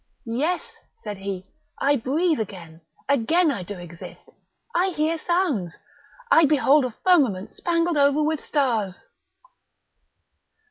[0.25, 0.73] "Yes,"
[1.03, 1.45] said he,
[1.77, 2.81] "I breathe again!
[3.07, 4.31] again do I exist!
[4.73, 5.77] I hear sounds!
[6.31, 9.05] I behold a firmament spangled over with stars!"